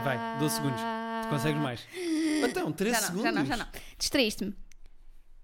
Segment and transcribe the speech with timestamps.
[0.00, 0.80] Vai, vai, 12 segundos.
[1.22, 1.86] Tu consegues mais.
[2.48, 3.24] Então, 13 Já não, segundos.
[3.24, 3.66] já não, já não.
[3.98, 4.54] Distraíste-me.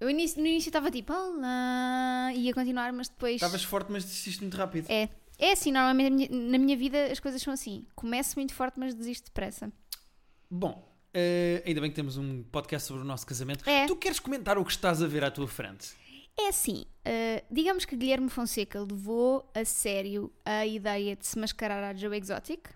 [0.00, 3.36] Eu início- no início estava tipo, olá, ia continuar, mas depois.
[3.36, 4.86] Estavas forte, mas desististe muito rápido.
[4.90, 5.09] É.
[5.39, 7.86] É assim, normalmente na minha- na minha vida as coisas são assim.
[7.95, 9.72] Começo muito forte, mas desisto depressa.
[10.50, 13.68] Bom, eh, ainda bem que temos um podcast sobre o nosso casamento.
[13.68, 13.86] É.
[13.86, 15.89] Tu queres comentar o que estás a ver à tua frente?
[16.39, 21.82] É assim, uh, digamos que Guilherme Fonseca levou a sério a ideia de se mascarar
[21.82, 22.68] à Joe Exotic.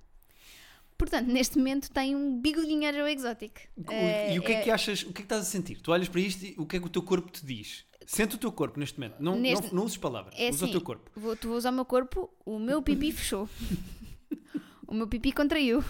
[0.99, 3.61] Portanto, neste momento tem um bigodinho à Joe Exotic.
[3.77, 5.81] O- Eh, e o que é que achas, o que é que estás a sentir?
[5.81, 7.85] Tu olhas para isto e o que é que o teu corpo te diz?
[8.05, 9.17] Sente o teu corpo neste momento.
[9.21, 10.35] Não, Neste- não, não uses palavras.
[10.37, 11.11] É usa assim, o teu corpo.
[11.15, 13.49] Vou, tu vou usar o meu corpo, o meu pipi fechou.
[14.89, 15.85] o meu pipi contraiu.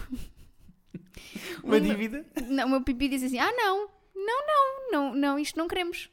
[1.63, 2.25] Uma o meu- dívida?
[2.47, 6.09] Não, o meu pipi disse assim: ah, não, não, não, não, não, isto não queremos.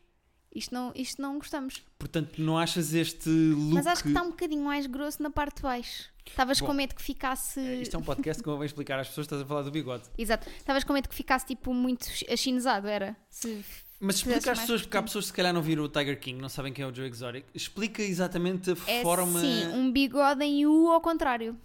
[0.54, 1.82] Isto não, isto não gostamos.
[1.98, 3.74] Portanto, não achas este look...
[3.74, 6.08] Mas acho que está um bocadinho mais grosso na parte de baixo.
[6.26, 7.60] Estavas com medo que ficasse.
[7.80, 10.04] Isto é um podcast que eu vou explicar às pessoas estás a falar do bigode.
[10.18, 10.48] Exato.
[10.50, 13.16] Estavas com medo que ficasse tipo muito achinesado, era?
[13.30, 13.64] Se...
[13.98, 16.38] Mas explica às pessoas, porque há pessoas que se calhar não viram o Tiger King,
[16.40, 17.46] não sabem quem é o Joe Exotic.
[17.54, 19.40] Explica exatamente a É forma...
[19.40, 21.56] sim, um bigode em U ao contrário.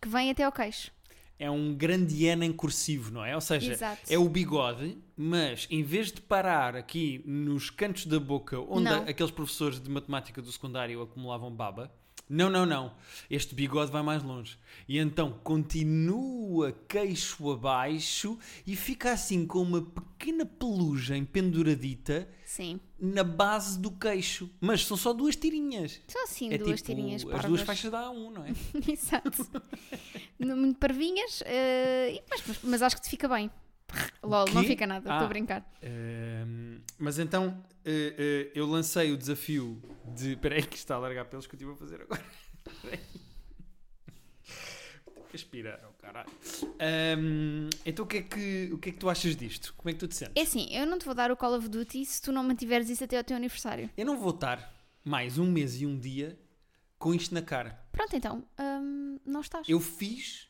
[0.00, 0.92] Que vem até ao queixo.
[1.38, 3.34] É um grande N em cursivo, não é?
[3.34, 4.00] Ou seja, Exato.
[4.08, 9.02] é o bigode, mas em vez de parar aqui nos cantos da boca, onde Não.
[9.02, 11.92] aqueles professores de matemática do secundário acumulavam baba,
[12.28, 12.92] não, não, não.
[13.30, 14.58] Este bigode vai mais longe.
[14.88, 22.80] E então continua queixo abaixo e fica assim com uma pequena pelugem penduradita Sim.
[22.98, 24.50] na base do queixo.
[24.60, 26.00] Mas são só duas tirinhas.
[26.08, 27.46] São assim É duas tipo tirinhas as parvas.
[27.48, 28.50] duas faixas da A1, não é?
[28.90, 29.46] Exato.
[30.38, 31.42] Muito parvinhas,
[32.30, 33.50] mas, mas, mas acho que te fica bem.
[34.22, 35.24] Lol, não fica nada, estou Ah.
[35.24, 35.64] a brincar.
[35.82, 39.80] Ehm, mas então eh, eh, eu lancei o desafio
[40.14, 40.32] de.
[40.32, 42.22] Espera aí, que está a largar pelos que eu estive a fazer agora.
[45.34, 46.30] Aspirar, oh, caralho.
[46.78, 49.74] Ehm, então o que, é que, o que é que tu achas disto?
[49.76, 50.32] Como é que tu te sentes?
[50.34, 52.88] É assim, eu não te vou dar o Call of Duty se tu não mantiveres
[52.88, 53.90] isso até ao teu aniversário.
[53.98, 54.72] Eu não vou estar
[55.04, 56.38] mais um mês e um dia
[56.98, 57.78] com isto na cara.
[57.92, 59.68] Pronto, então, hum, não estás.
[59.68, 60.45] Eu fiz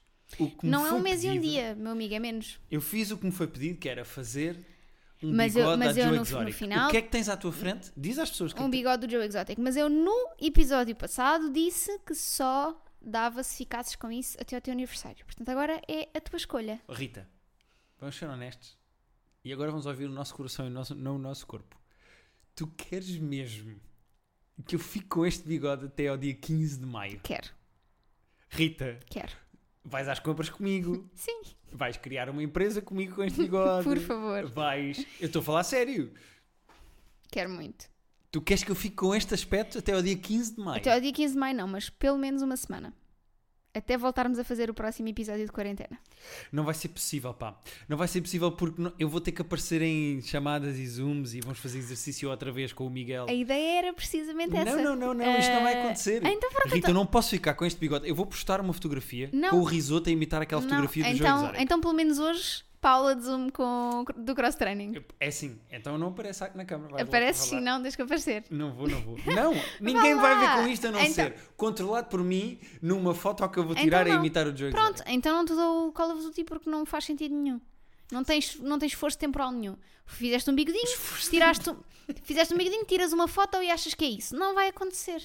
[0.63, 1.51] não é um mês e um pedido.
[1.53, 2.59] dia, meu amigo, é menos.
[2.71, 4.57] Eu fiz o que me foi pedido, que era fazer
[5.23, 7.29] um Mas eu- bigode mas à eu Joe no- final- O que é que tens
[7.29, 7.91] à tua frente?
[7.97, 9.59] Diz às pessoas que é Um que bigode do Joe Exotic.
[9.59, 14.61] Mas eu, no episódio passado, disse que só dava se ficasses com isso até ao
[14.63, 15.25] teu aniversário.
[15.25, 16.81] Portanto, agora é a tua escolha.
[16.89, 17.29] Rita,
[17.99, 18.77] vamos ser honestos.
[19.45, 21.81] E agora vamos ouvir o nosso coração e o nosso, não o nosso corpo.
[22.55, 23.81] Tu queres mesmo
[24.67, 27.21] que eu fique com este bigode até ao dia 15 de maio?
[27.23, 27.51] Quero,
[28.49, 29.33] Rita, quero.
[29.87, 31.09] Vais às compras comigo.
[31.15, 31.43] Sim,
[31.73, 33.85] Vais criar uma empresa comigo com este bigode.
[33.85, 34.47] por favor.
[34.47, 35.05] Vais.
[35.21, 36.13] Eu estou a falar sério.
[37.31, 37.87] Quero muito.
[38.31, 40.79] Tu queres que eu fique com este aspecto até ao dia 15 de maio?
[40.79, 42.95] Até ao dia 15 de maio, não, mas pelo menos uma semana.
[43.77, 45.99] Até voltarmos a fazer o próximo episódio de quarentena.
[46.51, 47.55] Não vai ser possível, pá.
[47.89, 51.35] Não vai ser possível porque não- eu vou ter que aparecer em chamadas e zooms
[51.35, 53.27] e vamos fazer exercício outra vez com o Miguel.
[53.29, 54.77] A ideia era precisamente essa.
[54.77, 56.25] Não, não, não, não, isto não vai Eh, acontecer.
[56.25, 56.91] Então pronto, Rita, então.
[56.91, 58.09] eu não posso ficar com este bigode.
[58.09, 59.51] Eu vou postar uma fotografia Não.
[59.51, 61.61] com o risoto a imitar aquela Não, fotografia do então, Exotic.
[61.63, 65.05] então, pelo menos hoje, Paula de Zoom com, do cross training.
[65.19, 66.91] É assim, então não aparece na câmera.
[66.93, 68.45] vai lá, Aparece vai sim, não, deixa que aparecer.
[68.49, 69.17] Não vou, não vou.
[69.35, 70.57] Não, ninguém vai lá.
[70.57, 73.73] ver com isto a não Então- ser controlado por mim numa foto que eu vou
[73.73, 74.17] Então tirar a não.
[74.19, 75.13] imitar o Joe Pronto, Exotic.
[75.13, 77.61] então não te dou o Call of Duty porque não faz sentido nenhum.
[78.13, 79.77] Não tens, não tens esforço temporal nenhum.
[80.07, 80.87] Fizeste um bigodinho,
[81.29, 81.77] tiraste um,
[82.23, 84.37] fizeste um bigodinho, tiras uma foto e achas que é isso.
[84.37, 85.21] Não vai acontecer.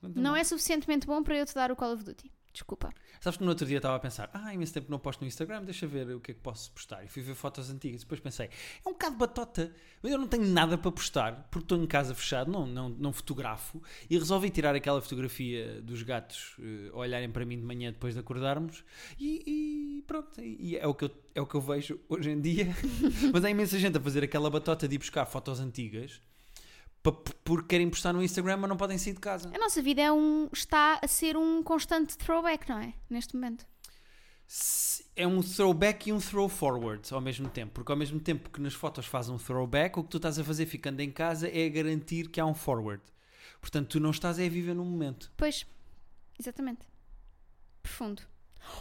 [0.00, 2.30] Não é suficientemente bom para eu te dar o Call of Duty.
[2.56, 2.90] Desculpa.
[3.20, 5.62] Sabes que no outro dia estava a pensar, ah, imenso tempo não posto no Instagram,
[5.62, 7.04] deixa ver o que é que posso postar.
[7.04, 8.00] E fui ver fotos antigas.
[8.00, 9.70] Depois pensei, é um bocado batota.
[10.02, 13.82] Eu não tenho nada para postar, porque estou em casa fechado, não, não, não fotografo.
[14.08, 18.20] E resolvi tirar aquela fotografia dos gatos eh, olharem para mim de manhã depois de
[18.20, 18.82] acordarmos.
[19.18, 22.40] E, e pronto, e é, o que eu, é o que eu vejo hoje em
[22.40, 22.68] dia.
[23.34, 26.22] Mas há imensa gente a fazer aquela batota de ir buscar fotos antigas.
[27.12, 29.50] Porque querem postar no Instagram, mas não podem sair de casa.
[29.54, 32.94] A nossa vida é um, está a ser um constante throwback, não é?
[33.08, 33.66] Neste momento.
[35.16, 38.60] É um throwback e um throw forward ao mesmo tempo, porque ao mesmo tempo que
[38.60, 41.68] nas fotos faz um throwback, o que tu estás a fazer ficando em casa é
[41.68, 43.02] garantir que há um forward.
[43.60, 45.32] Portanto, tu não estás é a viver no momento.
[45.36, 45.66] Pois,
[46.38, 46.86] exatamente.
[47.82, 48.22] Profundo.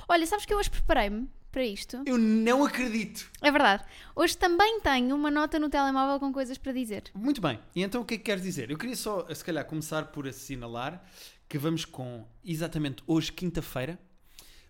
[0.07, 2.04] Olha, sabes que eu hoje preparei-me para isto?
[2.06, 3.31] Eu não acredito.
[3.42, 3.86] É verdade.
[4.13, 7.04] Hoje também tenho uma nota no telemóvel com coisas para dizer.
[7.16, 7.57] Muito bem.
[7.74, 8.69] E então o que é que queres dizer?
[8.69, 11.02] Eu queria só, se calhar, começar por assinalar
[11.48, 13.98] que vamos com, exatamente hoje, quinta-feira,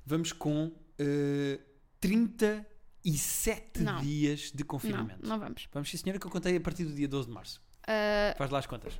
[0.05, 1.59] vamos com eh,
[1.99, 3.99] 37 Não.
[4.01, 5.27] dias de Não, confinamento.
[5.27, 5.67] não vamos.
[5.73, 7.61] Vamos, sim, senhora, que eu contei a partir do dia 12 de março.
[7.87, 8.93] Ah, Faz lá as contas.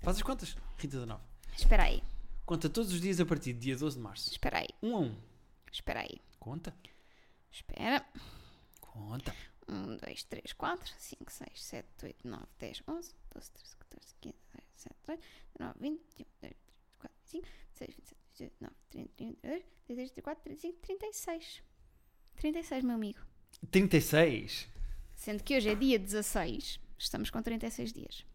[0.00, 1.22] Faz as contas, Rita da Nova.
[1.56, 2.02] espera aí,
[2.44, 4.28] Conta todos os dias a partir do dia 12 de março.
[4.30, 5.14] espera aí, Um a um.
[5.72, 6.20] espera aí.
[6.40, 6.74] Conta.
[7.52, 8.04] Espera.
[8.80, 9.34] Conta.
[9.68, 14.36] 1, 2, 3, 4, 5, 6, 7, 8, 9, 10, 11, 12, 13, 14, 15,
[14.48, 15.22] 16, 17, 18,
[15.58, 16.54] 19, 20, 21, 22,
[16.96, 17.46] 24, 25,
[17.78, 21.62] 26, 27, 28, 29, 30, 32, 33, 34, 35, 36.
[22.36, 23.20] 36, meu amigo.
[23.70, 24.68] 36.
[25.14, 28.26] Sendo que hoje é dia 16, estamos com 36 dias.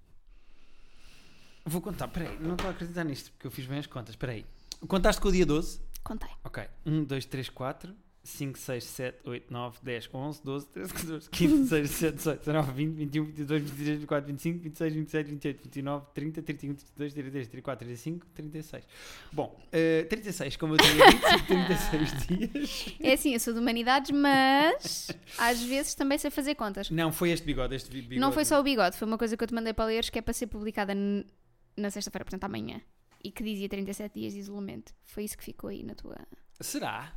[1.66, 4.16] Vou contar, peraí, não estou a acreditar nisto porque eu fiz bem as contas.
[4.16, 4.46] Peraí.
[4.88, 5.81] Contaste com o dia 12?
[6.04, 6.30] Contei.
[6.44, 6.66] Ok.
[6.86, 7.96] 1, 2, 3, 4,
[8.27, 12.71] 5, 6, 7, 8, 9, 10, 11, 12, 13, 14, 15, 16, 17, 18, 19,
[12.74, 17.85] 20, 21, 22, 23, 24, 25, 26, 27, 28, 29, 30, 31, 32, 33, 34,
[17.85, 18.83] 35, 36.
[19.31, 22.95] Bom, eh, 36, como eu tinha dito, 36 dias.
[23.00, 25.07] É assim, eu sou de humanidades, mas
[25.38, 26.89] às vezes também sei fazer contas.
[26.89, 28.19] Não, foi este bigode, este bigode.
[28.19, 30.19] Não foi só o bigode, foi uma coisa que eu te mandei para leres que
[30.19, 32.81] é para ser publicada na sexta-feira, portanto amanhã.
[33.24, 34.94] E que dizia 37 dias de isolamento.
[35.03, 36.18] Foi isso que ficou aí na tua.
[36.59, 37.13] Será?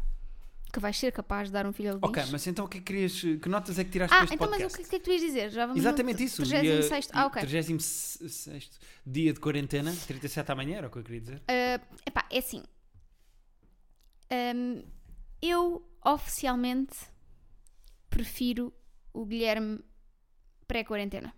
[0.72, 2.81] Que vais ser capaz de dar um filho ao Ok, mas então o que é
[2.81, 4.78] que querias, que notas é que tiraste Ah, deste então, mas o podcast?
[4.82, 5.50] que, o que é que tu ias dizer?
[5.50, 6.43] Já vamos Exatamente isso.
[6.44, 7.40] 36 dia- Ah, ok.
[7.40, 8.70] 36
[9.05, 11.43] dia de quarentena, 37 amanhã, era o que eu queria dizer.
[11.49, 12.62] Ah, epá, é assim.
[14.31, 14.82] Ahm,
[15.43, 16.94] eu oficialmente
[18.08, 18.72] prefiro
[19.12, 19.81] o Guilherme
[20.67, 21.34] pré-quarentena.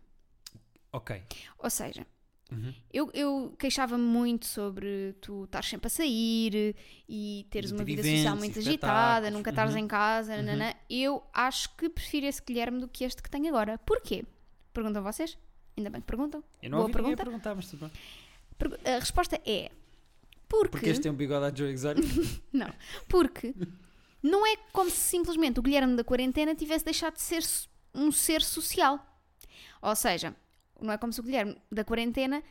[0.92, 1.22] Ok.
[1.58, 2.06] Ou seja,
[2.52, 2.74] Uhum.
[2.92, 6.76] eu, eu queixava-me muito sobre tu estar sempre a sair
[7.08, 9.78] e teres uma vida social muito agitada, nunca estares Uhum.
[9.80, 10.36] em casa.
[10.36, 10.74] nananã.
[10.90, 13.78] Eu acho que prefiro esse Guilherme do que este que tenho agora.
[13.78, 14.24] Porquê?
[14.72, 15.36] Perguntam vocês?
[15.76, 16.42] Ainda bem que perguntam.
[16.62, 17.24] Eu não Boa pergunta.
[17.24, 18.94] perguntar, mas tudo bem.
[18.94, 19.70] A resposta é
[20.48, 22.04] porque, Porque este tem um bigode à Joe Exotic.
[22.52, 22.70] não,
[23.08, 23.54] porque
[24.22, 27.42] não é como se simplesmente o Guilherme da quarentena tivesse deixado de ser
[27.94, 29.04] um ser social.
[29.80, 30.34] Ou seja,
[30.84, 32.42] não é como se o Guilherme da quarentena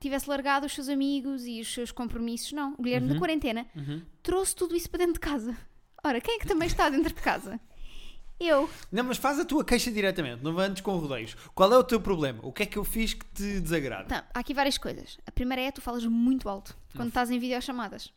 [0.00, 2.52] tivesse largado os seus amigos e os seus compromissos.
[2.52, 3.18] Não, o Guilherme da Uhum.
[3.20, 4.02] quarentena Uhum.
[4.22, 5.56] trouxe tudo isso para dentro de casa.
[6.04, 7.60] Ora, quem é que também está dentro de casa?
[8.40, 8.68] Eu.
[8.90, 11.36] Não, mas faz a tua queixa diretamente, não andes com rodeios.
[11.54, 12.40] Qual é o teu problema?
[12.42, 14.08] O que é que eu fiz que te desagrada?
[14.08, 15.16] Tá, há aqui várias coisas.
[15.24, 18.12] A primeira é tu falas muito alto quando estás em videochamadas.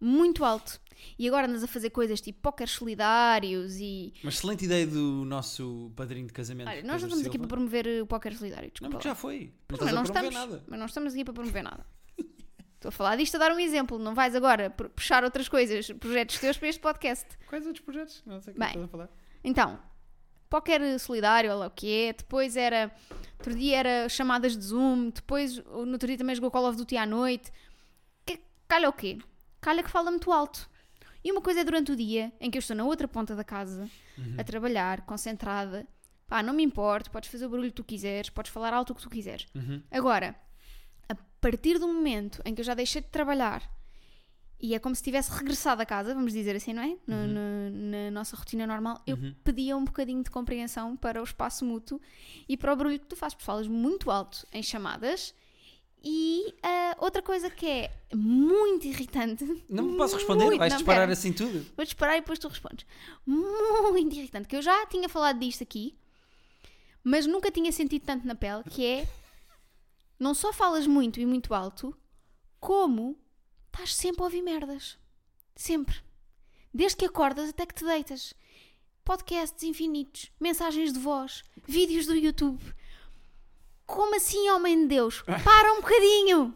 [0.00, 0.80] Muito alto.
[1.18, 4.12] E agora andas a fazer coisas tipo póquer solidários e.
[4.22, 6.68] Uma excelente ideia do nosso padrinho de casamento.
[6.68, 8.70] Olha, nós não estamos aqui para promover o póquer solidário.
[8.80, 8.96] Não, Desculpa.
[8.96, 9.14] porque lá.
[9.14, 9.52] já foi.
[9.70, 10.64] Não mas, não estamos, nada.
[10.66, 11.86] mas não estamos aqui para promover nada.
[12.74, 13.98] Estou a falar disto a dar um exemplo.
[13.98, 17.26] Não vais agora pu- puxar outras coisas, projetos teus para este podcast.
[17.48, 18.22] Quais outros projetos?
[18.26, 18.68] Não sei o que Bem.
[18.68, 19.08] estás a falar.
[19.44, 19.78] Então,
[20.50, 22.12] póquer solidário, olha o que é.
[22.12, 22.92] Depois era.
[23.38, 25.10] Outro dia era chamadas de Zoom.
[25.10, 27.52] Depois, no outro dia também jogou Call of Duty à noite.
[28.26, 29.18] Que, calha o quê?
[29.60, 30.68] Calha que fala muito alto.
[31.24, 33.42] E uma coisa é durante o dia, em que eu estou na outra ponta da
[33.44, 33.88] casa,
[34.38, 35.86] a trabalhar, concentrada.
[36.26, 38.94] Pá, não me importo, podes fazer o barulho que tu quiseres, podes falar alto o
[38.96, 39.46] que tu quiseres.
[39.54, 39.82] Uhum.
[39.90, 40.36] Agora,
[41.08, 43.62] a partir do momento em que eu já deixei de trabalhar
[44.60, 46.96] e é como se tivesse regressado a casa, vamos dizer assim, não é?
[47.06, 49.34] No- no- na nossa rotina normal, eu Uhum.
[49.42, 52.00] pedia um bocadinho de compreensão para o espaço mútuo
[52.48, 55.34] e para o barulho que tu fazes, porque falas muito alto em chamadas.
[56.02, 59.44] E ah, outra coisa que é muito irritante.
[59.68, 60.44] Não me posso responder?
[60.44, 61.12] muito- Vais não, disparar pera.
[61.12, 61.66] assim tudo?
[61.76, 62.86] Vou disparar e depois tu respondes.
[63.26, 65.98] Muito irritante, que eu já tinha falado disto aqui,
[67.02, 69.08] mas nunca tinha sentido tanto na pele, que é
[70.18, 71.96] não só falas muito e muito alto,
[72.60, 73.18] como
[73.72, 74.96] estás sempre a ouvir merdas.
[75.56, 75.96] Sempre.
[76.72, 78.34] Desde que acordas até que te deitas.
[79.04, 82.62] Podcasts infinitos, mensagens de voz, vídeos do YouTube.
[83.88, 85.22] Como assim, homem de Deus?
[85.22, 86.54] Para um bocadinho!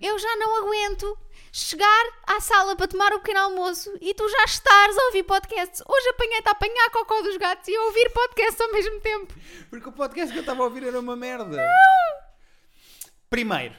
[0.00, 1.18] Eu já não aguento
[1.52, 5.82] chegar à sala para tomar o pequeno almoço e tu já estares a ouvir podcasts.
[5.84, 9.34] Hoje apanhei-te a apanhar a cocó dos gatos e a ouvir podcasts ao mesmo tempo.
[9.68, 11.56] Porque o podcast que eu estava a ouvir era uma merda.
[11.56, 12.24] Não!
[13.28, 13.74] Primeiro,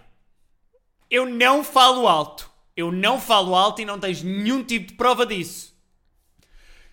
[1.10, 2.52] eu não falo alto.
[2.76, 5.74] Eu não falo alto e não tens nenhum tipo de prova disso.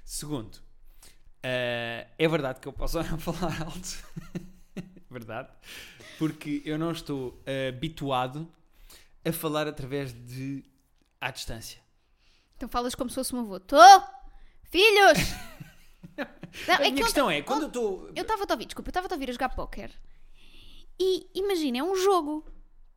[0.05, 0.57] Segundo,
[1.43, 4.52] eh, é verdade que eu posso não falar alto.
[5.13, 5.49] Verdade.
[6.19, 8.51] Porque eu não estou habituado
[9.25, 10.65] a falar através de.
[11.21, 11.81] à distância.
[12.57, 13.61] Então falas como se fosse um avô.
[13.61, 13.77] Tô!
[14.65, 15.19] Filhos!
[16.69, 18.11] Não, a é minha que eu- questão é, quando eu estou.
[18.15, 19.91] Eu estava a ouvir, desculpa, eu estava a ouvir a jogar póquer.
[21.01, 22.45] E imagina, é um jogo.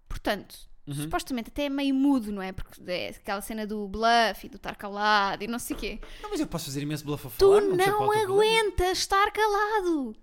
[0.09, 0.55] Portanto,
[0.85, 0.93] Uhum.
[0.93, 2.51] supostamente até é meio mudo, não é?
[2.51, 5.99] Porque é aquela cena do bluff e do estar calado e não sei o quê.
[6.21, 7.61] Não, mas eu posso fazer imenso bluff a Tu falar.
[7.61, 8.33] não, sei qual é o teu problema.
[8.33, 10.15] aguentas estar calado.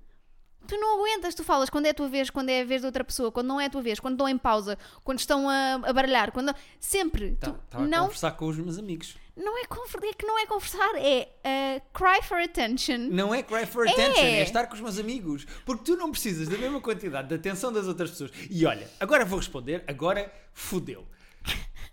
[0.67, 2.87] Tu não aguentas, tu falas quando é a tua vez, quando é a vez de
[2.87, 5.75] outra pessoa, quando não é a ua vez, quando estão em pausa, quando estão a,
[5.75, 7.33] a baralhar, quando sempre.
[7.37, 9.17] Tá- tu Estava a não, conversar com os meus amigos.
[9.37, 12.99] não é, conver- é que não é conversar, é uh, cry for attention.
[13.11, 14.43] Não é cry for attention, é.
[14.43, 15.45] estar com os meus amigos.
[15.65, 18.31] Porque tu não precisas da mesma quantidade de atenção das outras pessoas.
[18.51, 21.07] E olha, agora vou responder, agora fudeu.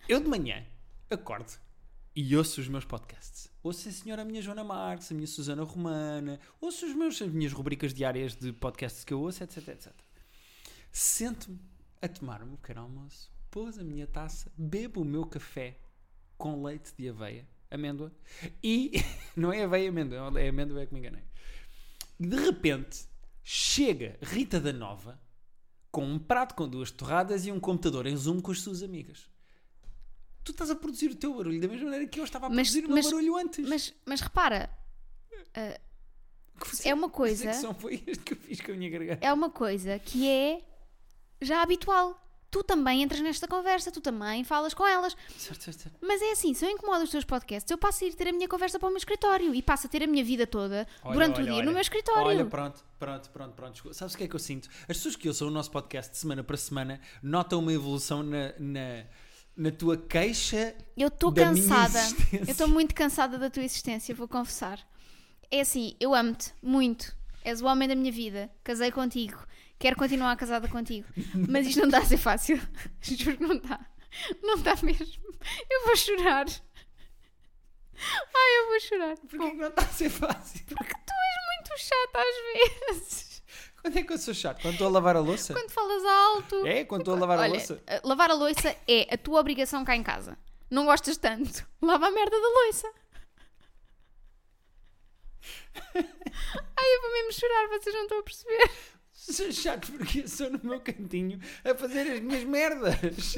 [0.07, 0.63] Eu de manhã
[1.09, 1.51] acordo
[2.15, 3.48] e ouço os meus podcasts.
[3.63, 7.31] Ouço a senhora a minha Joana Marques, a minha Susana Romana, ouço os meus, as
[7.31, 9.93] minhas rubricas diárias de podcasts que eu ouço, etc, etc.
[10.91, 11.59] Sento-me
[12.01, 15.77] a tomar o meu pequeno almoço, pôs a minha taça, bebo o meu café
[16.37, 18.11] com leite de aveia, amêndoa,
[18.63, 18.93] e
[19.35, 21.23] não é aveia e amêndoa, é amêndoa é que me enganei.
[22.19, 23.05] De repente,
[23.43, 25.19] chega Rita da Nova
[25.91, 29.29] com um prato com duas torradas e um computador em zoom com as suas amigas.
[30.49, 32.69] Tu estás a produzir o teu barulho da mesma maneira que eu estava a Mas-
[32.71, 33.69] produzir o meu barulho antes.
[33.69, 34.67] Mas, mas repara,
[35.53, 37.51] Que é uma coisa-
[39.21, 40.61] é uma coisa que é
[41.41, 42.19] já habitual.
[42.51, 45.15] Tu também entras nesta conversa, tu também falas com elas.
[45.37, 45.91] Certo, certo.
[46.01, 48.31] Mas é assim, se eu incomodo os teus podcasts, eu passo a ir ter a
[48.31, 51.13] minha conversa para o meu escritório e passo a ter a minha vida toda Olha,
[51.13, 51.65] durante olha, o dia olha.
[51.65, 52.25] no meu escritório.
[52.25, 53.93] Olha, pronto, pronto, pronto, pronto.
[53.93, 54.67] Sabes o que é que eu sinto?
[54.81, 58.51] As pessoas que ouçam o nosso podcast de semana para semana notam uma evolução na,
[58.57, 59.05] na,
[59.59, 60.73] na tua queixa.
[60.95, 61.99] Eu estou cansada.
[61.99, 62.39] existência.
[62.39, 64.79] Eu estou muito cansada da tua existência, vou confessar.
[65.51, 67.13] É assim, eu amo-te muito.
[67.43, 68.49] És o homem da minha vida.
[68.63, 69.45] Casei contigo.
[69.77, 71.07] Quero continuar casada contigo.
[71.47, 72.59] Mas isto não está a ser fácil.
[73.01, 73.85] Juro que não está.
[74.41, 75.23] Não está mesmo.
[75.69, 76.45] Eu vou chorar.
[78.33, 79.17] Ai, eu vou chorar.
[79.17, 80.65] Porquê que não está a ser fácil?
[80.67, 83.28] Porque tu és muito chata às vezes.
[83.81, 84.61] Quando é que eu sou chato?
[84.61, 85.53] Quando estou a lavar a louça?
[85.53, 86.65] Quando falas alto.
[86.67, 86.83] É?
[86.83, 87.81] Quando estou a lavar a Olha, louça?
[87.87, 90.37] eh, lavar a louça é a tua obrigação cá em casa.
[90.69, 91.65] Não gostas tanto?
[91.81, 92.91] Lava a merda da louça.
[95.95, 98.71] Ai, eu vou mesmo chorar, vocês não estão a perceber.
[99.13, 103.35] Sou chato porque eu sou no meu cantinho a fazer as minhas merdas.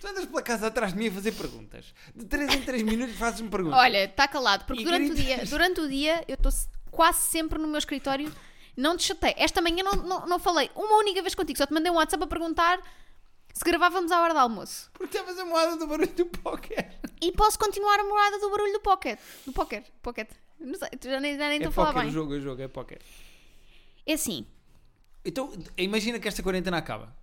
[0.00, 1.92] Tu andas pela casa atrás de mim a fazer perguntas.
[2.14, 3.78] De 3 em 3 minutos fazes-me perguntas.
[3.80, 5.50] Olha, está calado, porque E durante o, dia, gritas.
[5.50, 8.32] durante o dia eu estou se- quase sempre no meu escritório.
[8.80, 9.34] Não te chatei.
[9.36, 12.22] Esta manhã não, não, não falei uma única vez contigo, só te mandei um WhatsApp
[12.22, 12.80] a perguntar
[13.52, 14.88] se gravávamos à hora do almoço.
[14.92, 16.96] Porque estavas a moada do barulho do póquer.
[17.20, 19.18] E posso continuar a morada do barulho do pocket.
[19.44, 19.82] Do poker.
[20.00, 20.30] Pocket.
[20.60, 22.10] Não sei, tu já nem, já nem É estou a falar póquer, bem.
[22.10, 23.00] o jogo, é jogo, é póquer.
[24.06, 24.46] É assim,
[25.24, 27.16] Então, imagina que esta quarentena acaba.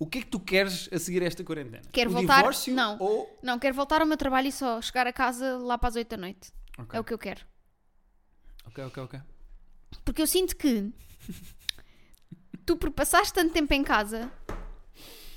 [0.00, 1.80] O que é que tu queres a seguir esta quarentena?
[1.86, 1.90] Hum.
[1.92, 2.96] Quero o voltar- divórcio não.
[2.98, 3.38] ou...
[3.40, 6.08] Não, quero voltar ao meu trabalho e só chegar a casa lá para as 8
[6.08, 6.50] da noite.
[6.76, 7.42] Ok, É o que eu quero.
[8.66, 9.02] ok, ok.
[9.04, 9.20] ok.
[10.04, 10.92] Porque eu sinto que
[12.64, 14.30] tu, por passares tanto tempo em casa,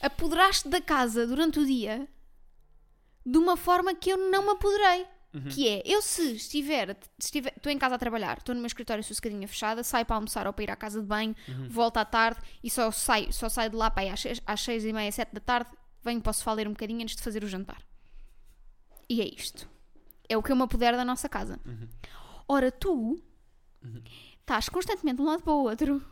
[0.01, 2.07] apoderaste da casa durante o dia
[3.25, 5.05] de uma forma que eu não me apoderei.
[5.49, 9.03] Que é, eu se estiver, estiver, estou em casa a trabalhar, estou no meu escritório
[9.03, 11.35] sossegadinha fechada, saio para almoçar ou para ir à casa de banho,
[11.69, 14.61] volto à tarde e só saio, só saio de lá para aí às seis, às
[14.61, 15.71] seis e meia, sete da tarde,
[16.03, 17.81] venho para o sofá ler um bocadinho antes de fazer o jantar.
[19.09, 19.67] E é isto.
[20.29, 21.59] É o que eu me apodero da nossa casa.
[22.47, 23.19] Ora, tu
[24.43, 26.05] estás constantemente de um lado para o outro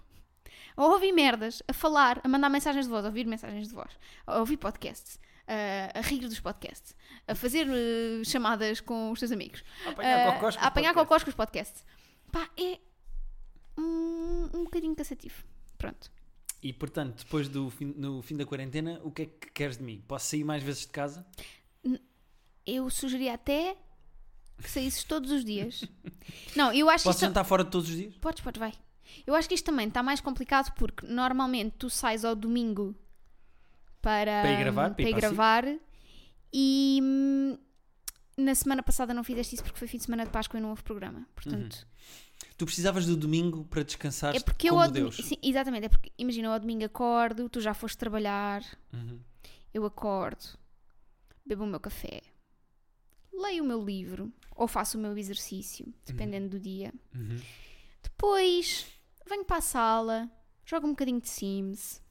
[0.76, 3.92] a ouvir merdas, a falar, a mandar mensagens de voz, a ouvir mensagens de voz,
[4.26, 6.96] a ouvir podcasts, a, a rir dos podcasts,
[7.28, 10.94] a fazer eh, chamadas com os teus amigos, A apanhar eh, cocós com a apanhar
[10.94, 11.86] cocós com os podcasts.
[12.32, 12.80] Pá, é
[13.78, 15.44] um, um bocadinho cansativo.
[15.78, 16.10] Pronto.
[16.64, 19.84] E, portanto, depois do fim, no fim da quarentena, o que é que queres de
[19.84, 20.02] mim?
[20.08, 21.26] Posso sair mais vezes de casa?
[22.66, 23.76] Eu sugeria até
[24.62, 25.84] que saísses todos os dias.
[26.56, 28.14] Não, eu acho que Posso jantar fora todos os dias?
[28.18, 28.74] Podes, podes, vai.
[29.28, 32.96] Eu acho que isto também está mais complicado porque normalmente tu sais ao domingo
[34.02, 35.36] para, Para ir gravar, para para ir ir para SIC.
[35.36, 35.66] gravar
[36.54, 37.58] e hum,
[38.38, 40.70] na semana passada não fizeste isso porque foi fim de semana de Páscoa e não
[40.70, 41.28] houve programa.
[41.36, 41.86] Portanto,
[42.58, 44.90] Tu precisavas do domingo para descansar é porque eu como.
[44.92, 45.16] Deus.
[45.18, 48.64] Sim, exatamente, é porque imagina, eu ao domingo acordo, tu já foste trabalhar,
[48.94, 49.20] Uhum.
[49.74, 50.44] eu acordo,
[51.46, 52.22] bebo o meu café,
[53.34, 56.94] leio o meu livro ou faço o meu exercício, dependendo do dia.
[57.16, 57.40] Uhum.
[58.04, 58.86] Depois
[59.28, 60.30] venho para a sala,
[60.66, 62.02] jogo um bocadinho de Sims.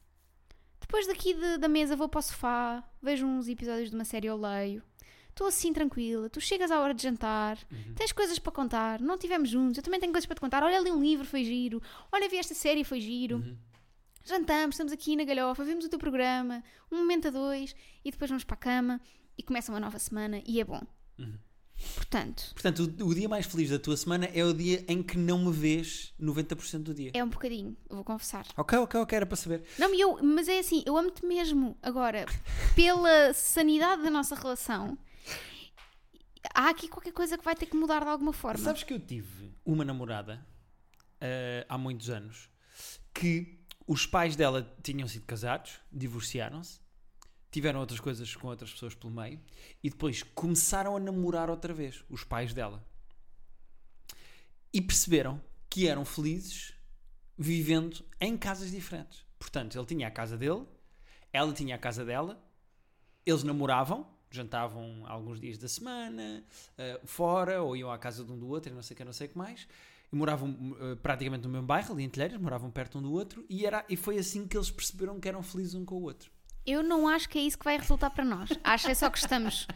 [0.79, 4.29] Depois daqui de- da mesa vou para o sofá, vejo uns episódios de uma série
[4.29, 4.83] ou leio.
[5.29, 7.57] Estou assim tranquila, tu chegas à hora de jantar,
[7.95, 10.61] tens coisas para contar, não estivemos juntos, eu também tenho coisas para te contar.
[10.61, 11.81] Olha ali um livro, foi giro.
[12.11, 13.37] Olha, vi esta série, foi giro.
[14.25, 18.29] Jantamos, estamos aqui na galhofa, vemos o teu programa, um momento a dois, e depois
[18.29, 19.01] vamos para a cama
[19.37, 20.81] e começa uma nova semana e é bom.
[21.95, 25.17] Portanto, Portanto, o, o dia mais feliz da tua semana é o dia em que
[25.17, 27.11] não me vês 90% do dia.
[27.13, 28.45] é um bocadinho, vou confessar.
[28.57, 29.63] Ok, ok, ok, era para saber.
[29.77, 31.77] Não, eu, mas é assim, eu amo-te mesmo.
[31.81, 32.25] Agora,
[32.75, 34.97] pela sanidade da nossa relação,
[36.53, 38.63] há aqui qualquer coisa que vai ter que mudar de alguma forma.
[38.63, 40.45] Sabes que eu tive uma namorada
[41.19, 42.49] eh, há muitos anos
[43.13, 46.80] que os pais dela tinham sido casados, divorciaram-se,
[47.51, 49.39] tiveram outras coisas com outras pessoas pelo meio
[49.83, 52.83] e depois começaram a namorar outra vez, os pais dela.
[54.73, 56.73] E perceberam que eram felizes
[57.37, 59.25] vivendo em casas diferentes.
[59.37, 60.65] Portanto, ele tinha a casa dele,
[61.33, 62.41] ela tinha a casa dela,
[63.25, 66.45] eles namoravam, Jantavam alguns dias da semana,
[66.77, 69.03] uh, fora, ou iam à casa de um do outro, e não sei o que,
[69.03, 69.67] não sei o que mais.
[70.11, 73.45] E moravam uh, praticamente no mesmo bairro, ali em Telheiras, moravam perto um do outro,
[73.49, 76.31] e, era, e foi assim que eles perceberam que eram felizes um com o outro.
[76.65, 78.49] Eu não acho que é isso que vai resultar para nós.
[78.63, 79.67] Acho é só que estamos.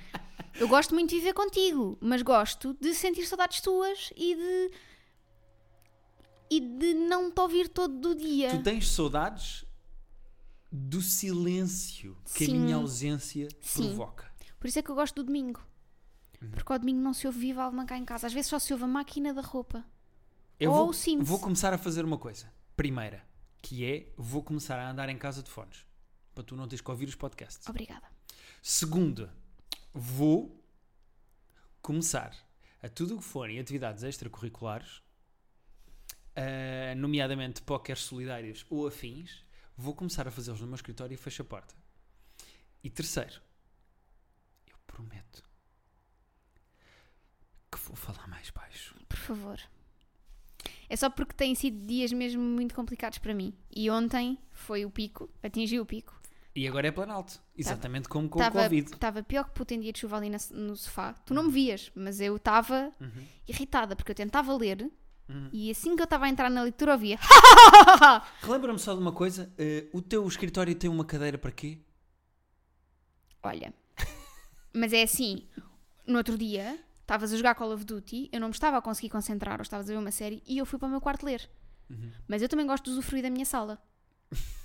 [0.60, 4.72] Eu gosto muito de viver contigo, mas gosto de sentir saudades tuas e de.
[6.50, 8.52] e de não te ouvir todo o dia.
[8.52, 9.66] Tu tens saudades
[10.72, 12.58] do silêncio que Sim.
[12.58, 13.88] a minha ausência Sim.
[13.88, 14.32] provoca.
[14.60, 15.62] Por isso é que eu gosto do domingo.
[16.42, 16.52] Uhum.
[16.52, 18.28] Porque ao domingo não se ouve viva alma cá em casa.
[18.28, 19.84] Às vezes só se ouve a máquina da roupa.
[20.60, 21.28] Eu Ou vou, o Sims.
[21.28, 22.52] vou começar a fazer uma coisa.
[22.76, 23.24] Primeira,
[23.62, 25.86] que é vou começar a andar em casa de fones.
[26.36, 27.68] Para tu não teres que ouvir os podcasts.
[27.68, 28.08] Obrigada.
[28.62, 29.34] Segunda,
[29.94, 30.62] vou
[31.82, 32.36] começar
[32.84, 35.02] a tudo o que forem atividades extracurriculares,
[36.36, 39.44] ah, nomeadamente póqueres solidários ou afins,
[39.78, 41.74] vou começar a fazê-los no meu escritório e fecho a porta.
[42.84, 43.42] E terceiro,
[44.68, 45.44] eu prometo
[47.72, 48.96] que vou falar mais baixo.
[49.08, 49.60] Por favor.
[50.88, 53.54] É só porque têm sido dias mesmo muito complicados para mim.
[53.76, 56.20] E ontem foi o pico, atingi o pico.
[56.56, 58.92] E agora é Planalto, exatamente como com o Estava Covid.
[58.94, 61.12] estava pior que puta em dia de chuva ali na- no sofá.
[61.26, 63.28] Tu não me vias, mas eu estava Uhum.
[63.48, 64.90] irritada porque eu tentava ler
[65.28, 65.50] Uhum.
[65.52, 67.20] e assim que eu estava a entrar na leitura ouvia.
[68.42, 71.80] Relembra-me só de uma coisa: eh, o teu escritório tem uma cadeira para quê?
[73.44, 73.74] Olha,
[74.74, 75.48] mas é assim,
[76.08, 79.10] no outro dia estavas a jogar Call of Duty, eu não me estava a conseguir
[79.10, 81.48] concentrar ou estavas a ver uma série e eu fui para o meu quarto ler.
[81.90, 82.12] Uhum.
[82.28, 83.78] Mas eu também gosto de usufruir da minha sala.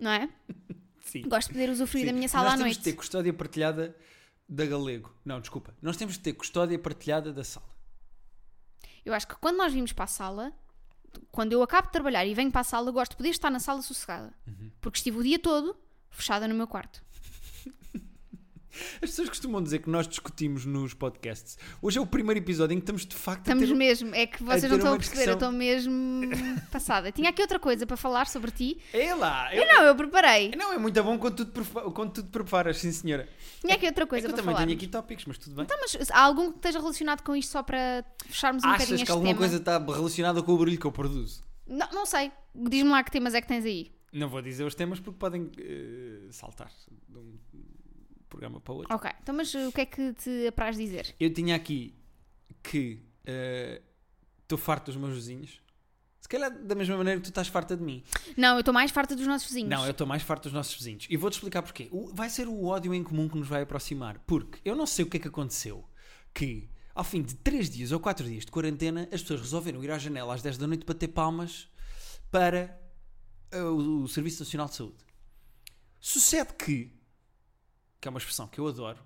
[0.00, 0.28] Não é?
[1.04, 1.22] Sim.
[1.22, 2.78] Gosto de poder usufruir da minha sala Nós à temos noite.
[2.78, 3.96] de ter custódia partilhada
[4.48, 5.14] da Galego.
[5.24, 5.74] Não, desculpa.
[5.82, 7.68] Nós temos de ter custódia partilhada da sala.
[9.04, 10.52] Eu acho que quando nós vimos para a sala,
[11.30, 13.58] quando eu acabo de trabalhar e venho para a sala, gosto de poder estar na
[13.58, 14.32] sala sossegada.
[14.46, 14.70] Uhum.
[14.80, 15.76] Porque estive o dia todo
[16.10, 17.02] fechada no meu quarto.
[18.94, 21.58] As pessoas costumam dizer que nós discutimos nos podcasts.
[21.82, 23.74] Hoje é o primeiro episódio em que estamos de facto Estamos a ter...
[23.74, 25.50] mesmo, é que vocês não estão a perceber, eu discussão.
[25.50, 26.30] estou mesmo
[26.70, 27.10] passada.
[27.12, 28.78] Tinha aqui outra coisa para falar sobre ti.
[28.92, 29.54] É lá!
[29.54, 29.66] Eu...
[29.66, 30.52] Não, eu preparei.
[30.56, 33.28] Não, é muito bom quando tu te, prefa- quando tu te preparas, sim senhora.
[33.60, 34.66] Tinha aqui outra É coisa que eu para também falar.
[34.66, 35.64] tenho aqui tópicos, mas tudo bem.
[35.64, 38.96] Então, mas há algum que esteja relacionado com isto só para fecharmos um Achas bocadinho
[38.98, 39.38] que este alguma tema?
[39.38, 41.42] coisa está relacionada com o barulho que eu produzo?
[41.66, 42.30] Não, não sei.
[42.54, 43.90] Diz-me lá que temas é que tens aí.
[44.12, 46.68] Não vou dizer os temas porque podem eh, saltar
[47.08, 47.36] de um
[48.30, 48.94] programa para outro.
[48.96, 51.14] Ok, então mas uh, o que é que te apraz dizer?
[51.20, 51.94] Eu tinha aqui
[52.62, 53.82] que eh,
[54.42, 55.60] estou farto dos meus vizinhos.
[56.20, 58.04] Se calhar da mesma maneira que tu estás farta de mim.
[58.36, 59.70] Não, eu estou mais farta dos nossos vizinhos.
[59.70, 61.06] Não, eu estou mais farto dos nossos vizinhos.
[61.10, 61.88] E vou-te explicar porquê.
[61.90, 64.18] O- vai ser o ódio em comum que nos vai aproximar.
[64.26, 65.84] Porque eu não sei o que é que aconteceu.
[66.32, 69.90] Que ao fim de 3 dias ou 4 dias de quarentena, as pessoas resolveram ir
[69.90, 71.68] à janela às 10 da noite bater palmas
[72.30, 72.78] para
[73.50, 74.98] eh, o, o Serviço Nacional de Saúde.
[75.98, 76.92] Sucede que,
[78.00, 78.98] que é uma expressão que eu adoro,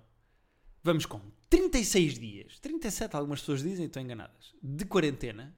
[0.83, 5.55] vamos com 36 dias, 37 algumas pessoas dizem, estão enganadas, de quarentena,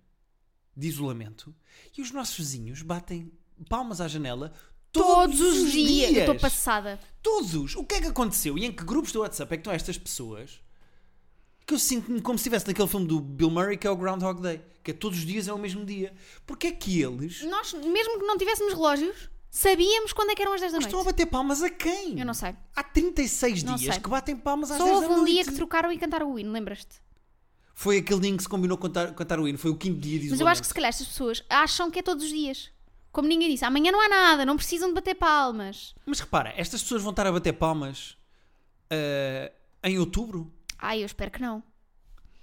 [0.76, 1.56] de isolamento,
[1.98, 3.32] e os nossos vizinhos batem
[3.68, 4.54] palmas à janela
[4.92, 6.12] Todos os dias.
[6.12, 7.00] Eu estou passada.
[7.22, 7.76] Todos!
[7.76, 8.58] O que é que aconteceu?
[8.58, 10.62] E em que grupos do WhatsApp é que estão estas pessoas?
[11.66, 14.42] Que eu sinto-me como se estivesse naquele filme do Bill Murray que é o Groundhog
[14.42, 14.62] Day.
[14.84, 16.14] Que é todos os dias é o mesmo dia.
[16.46, 20.54] Porque é que eles Nós, mesmo que não tivéssemos relógios, sabíamos quando é que eram
[20.54, 21.16] as 10 da estão a noite.
[21.16, 22.20] bater palmas a quem?
[22.20, 22.56] Eu não sei.
[22.76, 24.04] Há 36 Não dias sei.
[24.04, 25.32] que batem palmas às Só 10 houve da um noite.
[25.34, 27.02] dia que trocaram e cantaram o hino, lembras-te?
[27.74, 29.58] Foi aquele dia em que se combinou cantar, cantar o hino.
[29.58, 32.00] Foi o quinto dia de Mas eu acho que se calhar estas pessoas acham que
[32.00, 32.72] é todos os dias.
[33.12, 35.96] Como ninguém disse, amanhã não há nada, não precisam de bater palmas.
[36.06, 38.18] Mas repara, estas pessoas vão estar a bater palmas
[38.90, 39.52] ah,
[39.84, 40.52] em outubro?
[40.78, 41.64] Ai, eu espero que não.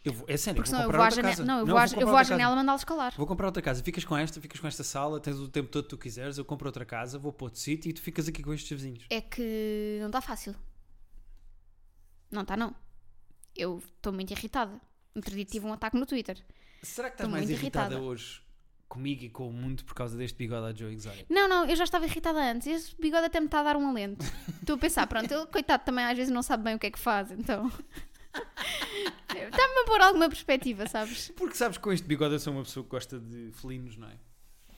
[0.04, 1.44] Eu vou, é sério, Porque vou eu comprar vou outra casa.
[1.44, 3.14] Não, eu vou à, eu vou à janela mandá-los calar.
[3.16, 3.82] Vou comprar outra casa.
[3.82, 6.44] Ficas com esta, ficas com esta sala, tens o tempo todo que tu quiseres, eu
[6.44, 9.06] compro outra casa, vou para outro sítio e tu ficas aqui com estes vizinhos.
[9.08, 10.54] É que não está fácil.
[12.30, 12.74] Não está, não.
[13.56, 14.78] Eu estou muito irritada.
[15.14, 16.36] Outro dia tive um ataque no Twitter.
[16.82, 18.06] Será que estás mais irritada, irritada.
[18.06, 18.42] hoje
[18.86, 21.26] comigo e com o mundo por causa deste bigode a Joe Exotic?
[21.30, 22.66] Não, não, eu já estava irritada antes.
[22.66, 24.24] Esse bigode até me está a dar um alento.
[24.60, 26.90] Estou a pensar, pronto, ele, coitado, também às vezes não sabe bem o que é
[26.90, 27.72] que faz, então.
[29.48, 31.32] Está-me a pôr alguma perspectiva, sabes?
[31.36, 34.08] Porque sabes que com este bigode eu sou uma pessoa que gosta de felinos, não
[34.08, 34.16] é?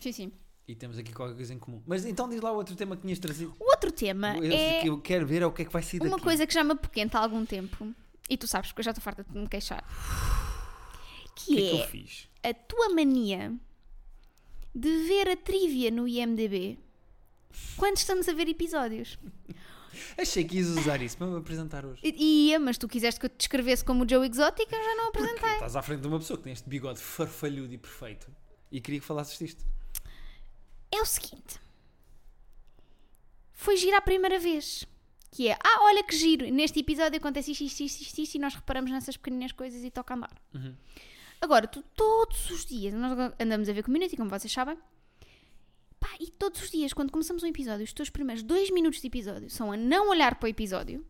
[0.01, 0.33] Sim, sim.
[0.69, 1.81] E temos aqui qualquer coisa em comum.
[1.87, 3.55] Mas então diz lá o outro tema que tinhas trazido.
[3.61, 5.83] O outro tema Eu, é que eu quero ver é o que é que vai
[5.83, 6.23] sair uma daqui.
[6.23, 7.95] coisa que já me apoquenta há algum tempo.
[8.29, 9.85] E tu sabes, porque eu já estou farta de me queixar.
[11.37, 12.29] Que, que é que é eu fiz?
[12.43, 13.55] a tua mania
[14.75, 16.79] de ver a trivia no IMDB
[17.77, 19.19] quando estamos a ver episódios.
[20.19, 22.01] Achei que ias usar isso para me apresentar hoje.
[22.05, 24.95] E ia, mas tu quiseste que eu te descrevesse como o Joe Exótico, eu já
[24.97, 25.53] não Porque apresentei.
[25.55, 28.31] estás à frente de uma pessoa que tem este bigode farfalhudo e perfeito
[28.71, 29.65] e queria que falasses disto.
[30.93, 31.61] É o seguinte.
[33.53, 34.87] Foi girar a primeira vez.
[35.31, 38.39] Que é, ah, olha que giro, neste episódio acontece isto, isto, isto, isto, isto e
[38.39, 40.35] nós reparamos nessas pequeninas coisas e toca andar.
[40.55, 40.75] Uhum.
[41.41, 44.79] Agora, tu todos os dias, nós andamos a ver community, como vocês sabem,
[46.09, 49.07] pá, e todos os dias, quando começamos um episódio, os teus primeiros dois minutos de
[49.07, 51.05] episódio são a não olhar para o episódio,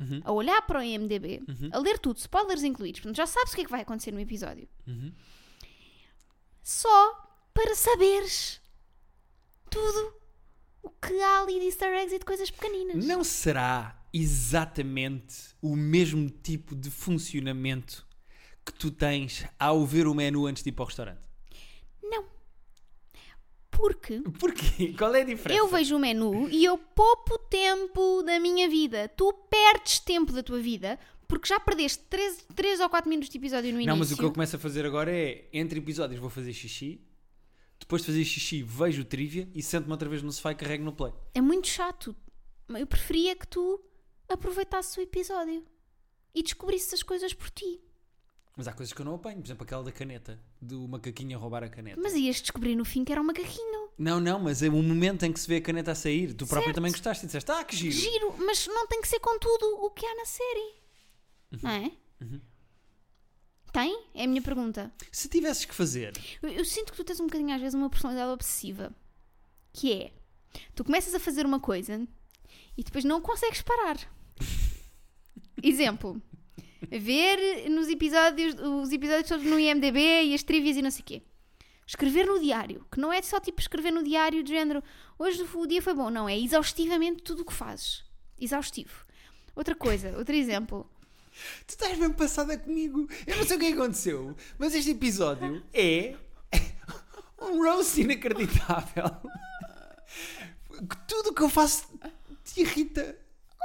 [0.00, 0.20] Uhum.
[0.24, 1.70] a olhar para o IMDB, Uhum.
[1.72, 4.20] a ler tudo, spoilers incluídos, portanto já sabes o que é que vai acontecer no
[4.20, 4.68] episódio.
[4.86, 5.12] Uhum.
[6.62, 8.60] Só para saberes
[9.70, 10.14] tudo
[10.82, 13.04] o que há ali de easter eggs e de coisas pequeninas.
[13.04, 18.06] Não será exatamente o mesmo tipo de funcionamento
[18.64, 21.27] que tu tens ao ver o menu antes de ir para o restaurante?
[23.78, 24.92] Porque Porquê?
[24.98, 25.58] Qual é a diferença?
[25.58, 29.08] eu vejo o menu e eu poupo tempo da minha vida.
[29.08, 32.02] Tu perdes tempo da tua vida porque já perdeste
[32.54, 33.90] 3, ou 4 minutos de episódio no início.
[33.90, 37.00] Não, mas o que eu começo a fazer agora é, entre episódios vou fazer xixi,
[37.78, 40.82] depois de fazer xixi vejo o trivia e sento-me outra vez no sofá e carrego
[40.84, 41.12] no play.
[41.34, 42.16] É muito chato.
[42.68, 43.80] Eu preferia que tu
[44.28, 45.64] aproveitasses o episódio
[46.34, 47.80] e descobrisses as coisas por ti.
[48.58, 51.40] Mas há coisas que eu não apanho, por exemplo aquela da caneta, do macaquinho a
[51.40, 52.00] roubar a caneta.
[52.02, 53.88] Mas ias descobrir no fim que era um macaquinho.
[53.96, 56.34] Não, não, mas é o momento em que se vê a caneta a sair.
[56.34, 56.74] Tu próprio Certo.
[56.74, 57.94] também gostaste e disseste, ah, que giro.
[57.94, 60.74] Giro, mas não tem que ser com tudo o que há na série.
[61.62, 61.92] Não é?
[62.20, 62.40] Uhum.
[63.72, 64.06] Tem?
[64.12, 64.92] É a minha pergunta.
[65.12, 67.88] Se tivesses que fazer, Eu, eu sinto que tu tens um bocadinho às vezes uma
[67.88, 68.92] personalidade obsessiva.
[69.72, 70.12] Que é,
[70.74, 72.04] tu começas a fazer uma coisa
[72.76, 73.98] e depois não consegues parar.
[75.62, 76.20] Exemplo.
[76.90, 81.04] Ver nos episódios, os episódios todos no IMDB e as trivias e não sei o
[81.04, 81.22] quê.
[81.86, 84.82] Escrever no diário, que não é só tipo escrever no diário de género
[85.18, 88.04] hoje o dia foi bom, não, é exaustivamente tudo o que fazes.
[88.38, 89.06] Exaustivo.
[89.56, 90.88] Outra coisa, outro exemplo.
[91.66, 93.08] tu estás bem passada comigo.
[93.26, 96.14] Eu não sei o que é que aconteceu, mas este episódio é
[97.40, 99.04] um roast inacreditável.
[101.08, 101.88] Tudo o que eu faço
[102.44, 103.18] te irrita.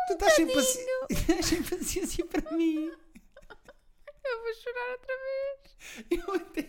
[0.08, 0.80] tu estás sem, paci...
[1.10, 2.92] estás sem paciência para mim.
[4.34, 6.08] Eu vou chorar outra vez.
[6.28, 6.66] Eu até,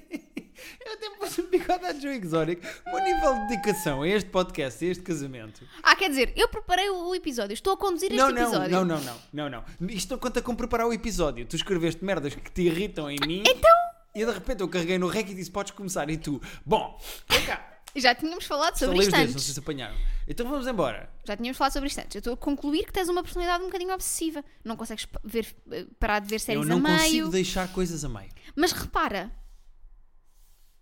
[0.87, 2.62] eu até pus um bigode à Joe Exotic.
[2.87, 5.66] O meu nível de dedicação a este podcast, a este casamento.
[5.83, 8.70] Ah, quer dizer, eu preparei o episódio, estou a conduzir este Não, não, episódio.
[8.70, 9.88] não, não, não, não, não.
[9.88, 11.46] Isto não conta com preparar o episódio.
[11.46, 13.42] Tu escreveste merdas que te irritam em mim.
[13.46, 13.70] Então,
[14.14, 16.09] E de repente eu carreguei no rec e disse: Podes começar.
[16.11, 17.73] E tu, bom, vem cá.
[18.00, 19.44] Já tínhamos falado sobre isto dedos, não antes.
[19.44, 19.96] sei se apanharam.
[20.26, 21.11] Então vamos embora.
[21.24, 22.14] Já tínhamos falado sobre isto antes.
[22.14, 24.44] Eu estou a concluir que tens uma personalidade um bocadinho obsessiva.
[24.64, 27.00] Não consegues ver, eh, parar de ver séries eu não a meio.
[27.00, 28.30] consigo deixar coisas a meio.
[28.57, 29.30] Mas repara,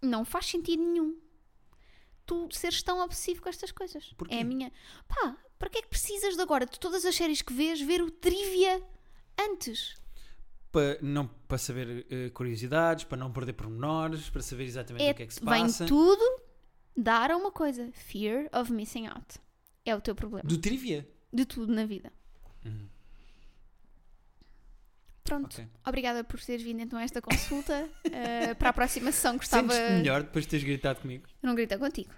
[0.00, 1.20] não faz sentido nenhum
[2.24, 4.12] tu seres tão obsessivo com estas coisas.
[4.16, 4.34] Porquê?
[4.34, 4.72] É a minha.
[5.08, 8.00] Pá, para que é que precisas de agora, de todas as séries que vês, ver
[8.02, 8.82] o trivia
[9.38, 9.94] antes?
[10.70, 15.22] Para, não, para saber eh, curiosidades, para não perder pormenores, para saber exatamente o que
[15.22, 15.84] é que se vem passa.
[15.84, 16.24] tudo
[16.96, 19.38] dar a uma coisa: fear of missing out.
[19.84, 20.48] É o teu problema.
[20.48, 21.08] Do trivia.
[21.32, 22.12] De tudo na vida.
[25.24, 25.54] Pronto.
[25.54, 25.66] Ok.
[25.86, 27.88] Obrigada por teres vindo então a esta consulta.
[28.14, 29.72] Eh, para a próxima sessão gostava.
[29.72, 31.24] Sentes-te melhor depois de teres gritado comigo?
[31.42, 32.12] Não gritei contigo.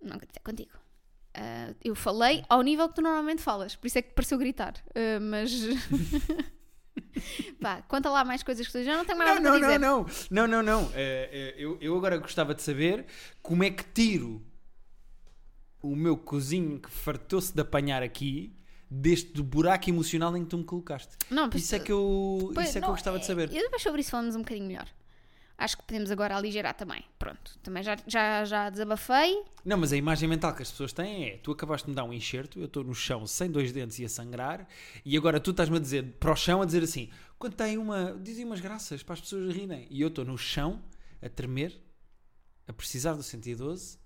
[0.00, 0.70] Não gritei contigo.
[1.34, 4.74] Ah, eu falei ao nível que tu normalmente falas, por isso é que pareceu gritar.
[4.94, 5.50] Ah, mas.
[7.60, 9.66] Pá, conta lá mais coisas que tu já não tenho mais Não, nada não, não,
[9.68, 9.78] dizer.
[9.78, 10.06] não.
[10.30, 10.90] Não, não, não.
[10.94, 13.06] Eh, eh, eu, eu agora gostava de saber
[13.42, 14.42] como é que tiro
[15.82, 18.54] o meu cozinho que fartou-se de apanhar aqui
[18.90, 21.16] deste buraco emocional em que tu me colocaste.
[21.30, 23.50] Não, Isso é que eu, pois, isso é que não, eu gostava de saber.
[23.50, 24.86] E depois sobre isso falamos um bocadinho melhor.
[25.58, 27.02] Acho que podemos agora aligerar também.
[27.18, 29.42] Pronto, também já, já, já desabafei.
[29.64, 32.04] Não, mas a imagem mental que as pessoas têm é: tu acabaste de me dar
[32.04, 34.68] um enxerto, eu estou no chão sem dois dentes e a sangrar,
[35.04, 38.44] e agora tu estás-me a dizer para o chão a dizer assim: contei uma, dizem
[38.44, 40.82] umas graças para as pessoas rirem, e eu estou no chão
[41.22, 41.80] a tremer,
[42.68, 43.98] a precisar do 112,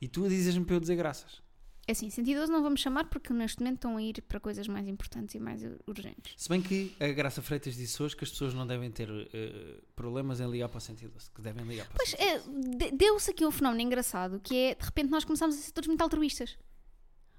[0.00, 1.45] e tu dizes-me para eu dizer graças.
[1.88, 4.88] É Assim, 112 não vamos chamar porque neste momento estão a ir para coisas mais
[4.88, 6.34] importantes e mais urgentes.
[6.36, 9.80] Se bem que a Graça Freitas disse hoje que as pessoas não devem ter eh,
[9.94, 12.26] problemas em ligar para o 112, que devem ligar para o Pois, 112.
[12.26, 15.70] é, de- deu-se aqui um fenómeno engraçado que é, de repente, nós começámos a ser
[15.70, 16.58] todos muito altruístas.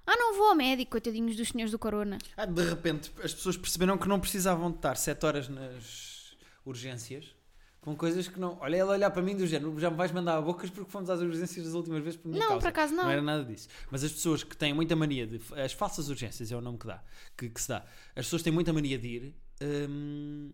[0.06, 2.16] Ah, não vou ao médico, coitadinhos dos senhores do corona.
[2.34, 6.34] Ah, de repente as pessoas perceberam que não precisavam de estar 7 horas nas
[6.64, 7.36] urgências
[7.88, 8.58] com coisas que não.
[8.60, 11.08] Olha, ela olhar para mim do género, já me vais mandar a bocas porque fomos
[11.10, 12.60] às urgências das últimas vezes por minha Não, causa.
[12.62, 13.04] por acaso não.
[13.04, 13.68] Não era nada disso.
[13.90, 15.40] Mas as pessoas que têm muita mania de.
[15.54, 17.02] As falsas urgências é o nome que dá,
[17.36, 17.78] que, que se dá.
[18.14, 19.34] As pessoas têm muita mania de ir
[19.88, 20.52] hum,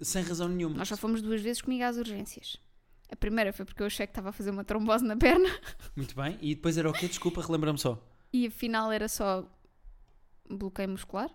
[0.00, 0.76] sem razão nenhuma.
[0.76, 2.56] Nós só fomos duas vezes comigo às urgências.
[3.10, 5.48] A primeira foi porque eu achei que estava a fazer uma trombose na perna
[5.94, 6.36] Muito bem.
[6.40, 7.06] E depois era o quê?
[7.06, 8.02] Desculpa, relembra-me só.
[8.32, 9.44] e afinal era só
[10.50, 11.30] bloqueio muscular.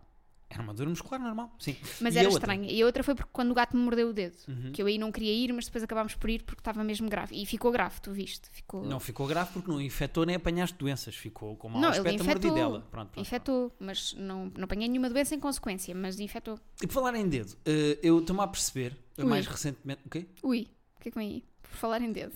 [0.54, 1.76] Era uma dor muscular normal, sim.
[2.02, 2.70] Mas E era a estranha.
[2.70, 4.36] E a outra foi porque quando o gato me mordeu o dedo.
[4.48, 4.72] Uhum.
[4.74, 7.42] Que eu aí não queria ir, mas depois acabámos por ir porque estava mesmo grave.
[7.42, 8.50] E ficou grave, tu viste?
[8.52, 8.84] Ficou...
[8.86, 11.16] Não ficou grave porque não infectou nem apanhaste doenças.
[11.16, 12.52] Ficou com mau Não, aspecto a infectou.
[12.52, 12.80] mordidela.
[12.92, 16.60] Pronto, pronto, Infectou, mas não, não apanhei nenhuma doença em consequência, mas infectou.
[16.82, 19.24] E por falar em dedo, eh, eu estou-me a perceber, Ui.
[19.26, 20.02] mais recentemente.
[20.06, 20.26] O quê?
[20.44, 21.44] Ui, o que é que vem aí?
[21.62, 22.36] Por falar em dedo.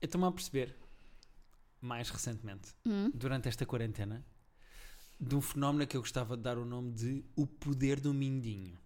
[0.00, 0.74] Eu estou-me a perceber,
[1.80, 3.10] mais recentemente, Hum?
[3.14, 4.24] durante esta quarentena,
[5.18, 8.78] de um fenómeno que eu gostava de dar o nome de o poder do mindinho.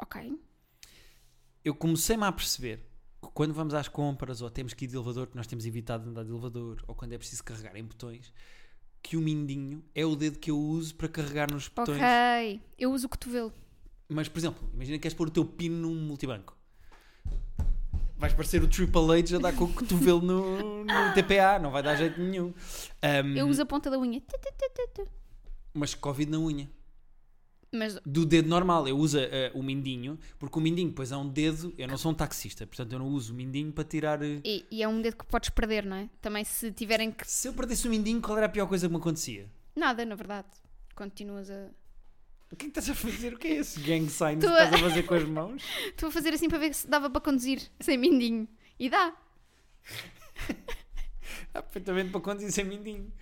[0.00, 0.38] Ok.
[1.64, 2.78] Eu comecei-me a perceber
[3.22, 6.08] que quando vamos às compras ou temos que ir de elevador, que nós temos evitado
[6.08, 8.32] andar de elevador, ou quando é preciso carregar em botões,
[9.02, 11.98] que o mindinho é o dedo que eu uso para carregar nos botões.
[11.98, 12.60] Ok.
[12.76, 13.52] Eu uso o cotovelo.
[14.08, 16.56] Mas, por exemplo, imagina que queres pôr o teu pino num multibanco.
[18.18, 21.82] Vais parecer o Triple H a dar com o cotovelo no, no TPA, não vai
[21.82, 22.54] dar jeito nenhum.
[23.02, 24.22] Ahm, Eu uso a ponta da unha.
[25.76, 26.68] Mas Covid na unha.
[27.72, 31.28] Mas Do dedo normal, eu uso eh, o mindinho, porque o mindinho depois é um
[31.28, 31.74] dedo.
[31.76, 34.22] Eu não sou um taxista, portanto eu não uso o mindinho para tirar.
[34.22, 36.08] eh, E, e é um dedo que podes perder, não é?
[36.22, 37.28] Também se tiverem que.
[37.28, 39.50] Se eu perdesse o mindinho, qual era a pior coisa que me acontecia?
[39.74, 40.48] Nada, na verdade.
[40.94, 41.68] Continuas a.
[42.50, 43.34] O que é que estás a fazer?
[43.34, 45.62] O que é esse gang sign que a- estás a fazer com as mãos?
[45.90, 48.48] Estou a fazer assim para ver se dava para conduzir sem mindinho.
[48.78, 49.12] E dá.
[51.52, 53.12] Dá perfeitamente para conduzir sem mindinho.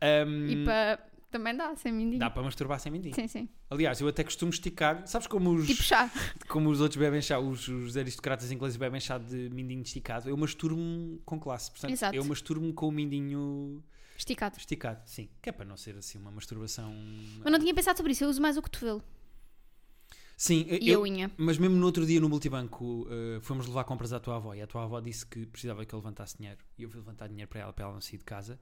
[0.00, 0.98] Ahm, E para.
[1.34, 2.20] Também dá, sem mindinho.
[2.20, 3.12] Dá para masturbar sem mindinho.
[3.12, 3.48] Sim, sim.
[3.68, 5.04] Aliás, eu até costumo esticar.
[5.04, 6.08] Sabes como os, Tipo chá.
[6.48, 10.28] como os outros bebem chá, os, os aristocratas ingleses bebem chá de mindinho esticado?
[10.28, 11.72] Eu masturbo-me com classe.
[11.72, 12.14] Portanto, Exato.
[12.14, 13.82] eu masturbo-me com o mindinho
[14.16, 14.56] Esticado.
[14.56, 15.02] esticado.
[15.06, 15.28] Sim.
[15.42, 16.94] Que é para não ser assim uma masturbação.
[17.42, 18.22] Mas não tinha pensado sobre isso.
[18.22, 19.02] Eu uso mais o cotovelo.
[20.36, 21.30] Sim, E eu, a unha.
[21.36, 24.62] mas mesmo no outro dia no multibanco eh, fomos levar compras à tua avó e
[24.62, 27.48] a tua avó disse que precisava que eu levantasse dinheiro e eu fui levantar dinheiro
[27.48, 28.58] para ela para ela não sair de casa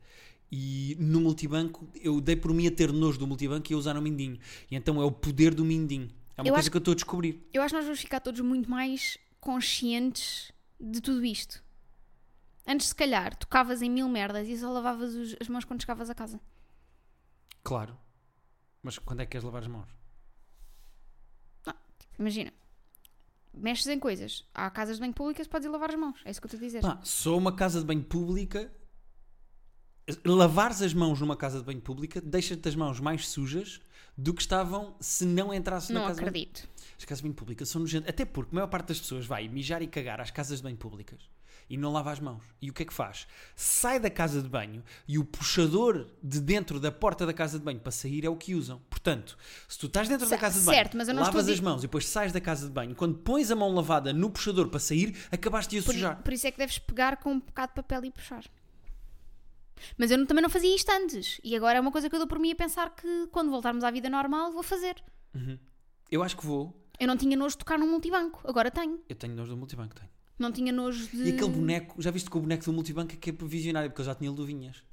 [0.54, 3.96] e no multibanco eu dei por mim a ter nojo do multibanco e a usar
[3.96, 4.38] o mindinho
[4.70, 6.92] e então é o poder do mindinho é uma Eu coisa acho que eu estou
[6.92, 11.62] a descobrir Eu acho que nós vamos ficar todos muito mais conscientes de tudo isto.
[12.66, 16.10] Antes, se calhar, tocavas em mil merdas e só lavavas os- as mãos quando chegavas
[16.10, 16.38] a casa.
[17.64, 17.96] claro
[18.82, 19.88] mas quando é que queres lavar as mãos?
[22.18, 22.52] Imagina,
[23.54, 24.44] mexes em coisas.
[24.54, 26.20] Há casas de banho públicas, podes ir lavar as mãos.
[26.24, 26.80] É isso que eu estou a dizer.
[26.82, 28.70] Pá, sou uma casa de banho pública
[30.24, 33.80] lavares as mãos numa casa de banho pública deixa-te as mãos mais sujas
[34.16, 36.68] do que estavam se não entrasse na não casa de banho acredito.
[36.98, 38.08] As casas de banho públicas são nojentas.
[38.10, 40.76] Até porque a maior parte das pessoas vai mijar e cagar às casas de banho
[40.76, 41.18] públicas
[41.70, 42.42] e não lava as mãos.
[42.60, 43.26] E o que é que faz?
[43.56, 47.64] Sai da casa de banho e o puxador de dentro da porta da casa de
[47.64, 48.80] banho para sair é o que usam.
[48.90, 51.48] Portanto, se tu estás dentro da Ce- casa de banho, certo, mas eu não lavas
[51.48, 54.28] as mãos e depois sais da casa de banho, quando pões a mão lavada no
[54.30, 56.22] puxador para sair, acabaste de a Por, sujar.
[56.22, 58.44] por isso é que deves pegar com um bocado de papel e puxar.
[59.96, 61.40] Mas eu também não fazia isto antes.
[61.42, 63.84] E agora é uma coisa que eu dou por mim a pensar que quando voltarmos
[63.84, 65.02] à vida normal vou fazer.
[66.10, 66.78] Eu acho que vou.
[66.98, 68.40] Eu não tinha nojo de tocar num multibanco.
[68.44, 69.00] Agora tenho.
[69.08, 70.10] Eu tenho nojo do multibanco, tenho.
[70.38, 71.30] Não tinha nojo de.
[71.30, 74.00] E aquele boneco, já viste que o boneco do multibanco é que é provisionário, porque
[74.02, 74.82] eu já tinha luvinhas.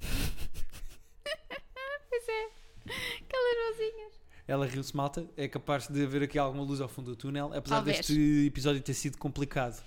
[3.20, 4.20] Aquelas vozinhas.
[4.46, 5.28] Ela riu-se, malta.
[5.36, 7.98] É capaz de haver aqui alguma luz ao fundo do túnel, apesar Talvez.
[7.98, 9.80] deste episódio ter sido complicado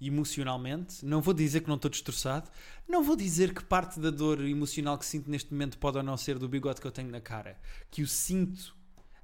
[0.00, 1.04] emocionalmente.
[1.04, 2.50] Não vou dizer que não estou destroçado.
[2.88, 6.16] Não vou dizer que parte da dor emocional que sinto neste momento pode ou não
[6.16, 7.58] ser do bigode que eu tenho na cara.
[7.90, 8.76] Que o sinto,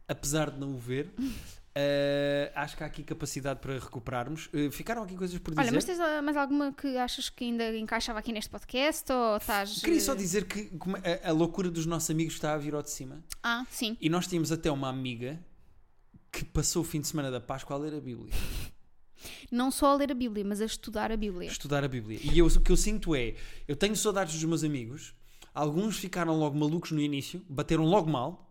[0.08, 1.12] apesar de não o ver.
[1.70, 4.46] Uh, acho que há aqui capacidade para recuperarmos.
[4.46, 5.62] Uh, ficaram aqui coisas por dizer.
[5.62, 9.10] Olha, mas tens ah, mais alguma que achas que ainda encaixava aqui neste podcast?
[9.12, 9.80] Ou estás.
[9.80, 10.68] Queria só eh, dizer que
[11.24, 13.22] a, a loucura dos nossos amigos está a vir ao de cima.
[13.42, 13.96] Ah, sim.
[14.00, 15.38] E nós tínhamos até uma amiga
[16.32, 18.32] que passou o fim de semana da Páscoa a ler a Bíblia.
[19.50, 21.48] Não só a ler a Bíblia, mas a estudar a Bíblia.
[21.48, 22.18] estudar a Bíblia.
[22.22, 23.34] E eu, o que eu sinto é,
[23.66, 25.14] eu tenho saudades dos meus amigos,
[25.54, 28.50] alguns ficaram logo malucos no início, bateram logo mal,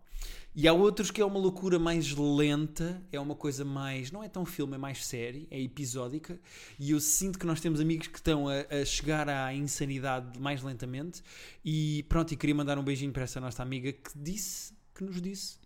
[0.55, 4.27] e há outros que é uma loucura mais lenta, é uma coisa mais, não é
[4.27, 6.39] tão filme, é mais série, é episódica,
[6.77, 10.63] e eu sinto que nós temos amigos que estão a, a chegar à insanidade mais
[10.63, 11.21] lentamente,
[11.63, 15.21] e pronto, e queria mandar um beijinho para essa nossa amiga que disse, que nos
[15.21, 15.57] disse,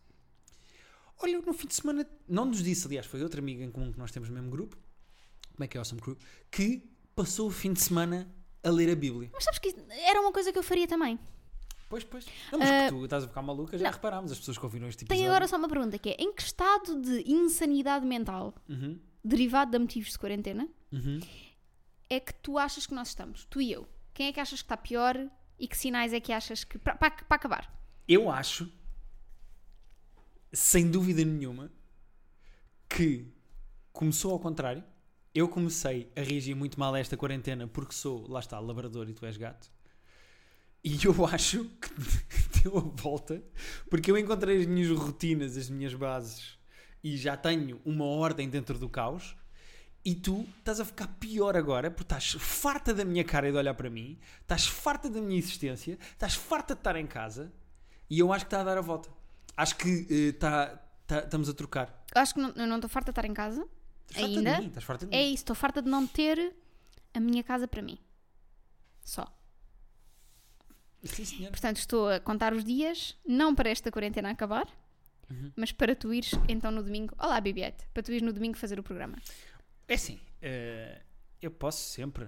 [1.22, 3.98] olha, no fim de semana, não nos disse, aliás, foi outra amiga em comum que
[3.98, 4.78] nós temos no mesmo grupo,
[5.54, 6.18] como é que é Awesome Crew,
[6.52, 6.84] que
[7.16, 8.28] passou o fim de semana
[8.64, 9.30] a ler a Bíblia.
[9.34, 9.76] Mas sabes que
[10.08, 11.20] era uma coisa que eu faria também.
[11.90, 12.26] Pois, pois.
[12.52, 13.92] Não, mas Ah, que tu estás a ficar maluca, já não.
[13.92, 15.22] reparámos, as pessoas que ouviram este episódio.
[15.22, 19.72] Tenho agora só uma pergunta que é: em que estado de insanidade mental, Uhum, derivado
[19.72, 21.20] de motivos de quarentena, uhum.
[22.10, 23.46] é que tu achas que nós estamos?
[23.50, 23.88] Tu e eu.
[24.14, 25.16] Quem é que achas que está pior
[25.60, 26.80] e que sinais é que achas que.
[26.80, 26.98] Para
[27.30, 27.72] acabar.
[28.08, 28.72] Eu acho,
[30.52, 31.72] sem dúvida nenhuma,
[32.90, 33.28] que
[33.92, 34.84] começou ao contrário.
[35.34, 39.14] Eu comecei a reagir muito mal a esta quarentena porque sou, lá está, labrador e
[39.14, 39.72] tu és gato.
[40.84, 41.90] E eu acho que
[42.62, 43.42] deu a volta,
[43.90, 46.58] porque eu encontrei as minhas rotinas, as minhas bases,
[47.04, 49.36] e já tenho uma ordem dentro do caos.
[50.06, 53.58] E tu estás a ficar pior agora, porque estás farta da minha cara e de
[53.58, 57.54] olhar para mim, estás farta da minha existência, estás farta de estar em casa,
[58.10, 59.10] e eu acho que está a dar a volta.
[59.56, 62.04] Acho que eh, está, está- estamos a trocar.
[62.14, 63.66] Acho que não- eu não estou farta de estar em casa.
[64.16, 64.54] Estás farta Ainda?
[64.56, 65.26] de mim, estás farta de É mim.
[65.34, 66.56] isso, estou farta de não ter
[67.14, 67.98] a minha casa para mim.
[69.04, 69.26] Só.
[71.04, 71.52] Sim, senhora.
[71.52, 74.68] Portanto, estou a contar os dias, não para esta quarentena acabar,
[75.30, 75.52] Uhum.
[75.56, 77.14] mas para tu ires então no domingo.
[77.18, 77.86] Olá, Bibiette.
[77.94, 79.18] Para tu ires no domingo fazer o programa.
[79.88, 81.02] É assim, eh,
[81.42, 82.28] eu posso sempre